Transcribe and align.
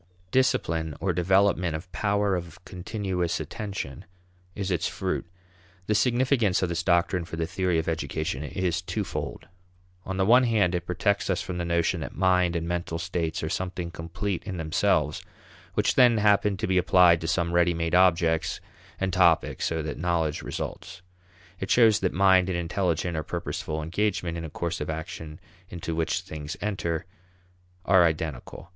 Discipline 0.31 0.95
or 0.99 1.13
development 1.13 1.75
of 1.75 1.91
power 1.91 2.35
of 2.35 2.57
continuous 2.65 3.39
attention 3.39 4.03
is 4.55 4.71
its 4.71 4.87
fruit. 4.87 5.27
The 5.85 5.93
significance 5.93 6.63
of 6.63 6.69
this 6.69 6.81
doctrine 6.81 7.23
for 7.23 7.35
the 7.35 7.45
theory 7.45 7.77
of 7.77 7.87
education 7.87 8.41
is 8.43 8.81
twofold. 8.81 9.47
On 10.03 10.17
the 10.17 10.25
one 10.25 10.45
hand 10.45 10.73
it 10.73 10.87
protects 10.87 11.29
us 11.29 11.43
from 11.43 11.59
the 11.59 11.65
notion 11.65 11.99
that 11.99 12.15
mind 12.15 12.55
and 12.55 12.67
mental 12.67 12.97
states 12.97 13.43
are 13.43 13.49
something 13.49 13.91
complete 13.91 14.43
in 14.43 14.57
themselves, 14.57 15.21
which 15.75 15.93
then 15.93 16.17
happen 16.17 16.57
to 16.57 16.65
be 16.65 16.79
applied 16.79 17.21
to 17.21 17.27
some 17.27 17.53
ready 17.53 17.75
made 17.75 17.93
objects 17.93 18.59
and 18.99 19.13
topics 19.13 19.65
so 19.65 19.83
that 19.83 19.99
knowledge 19.99 20.41
results. 20.41 21.03
It 21.59 21.69
shows 21.69 21.99
that 21.99 22.11
mind 22.11 22.49
and 22.49 22.57
intelligent 22.57 23.15
or 23.15 23.21
purposeful 23.21 23.83
engagement 23.83 24.35
in 24.35 24.45
a 24.45 24.49
course 24.49 24.81
of 24.81 24.89
action 24.89 25.39
into 25.69 25.93
which 25.93 26.21
things 26.21 26.57
enter 26.59 27.05
are 27.85 28.03
identical. 28.03 28.69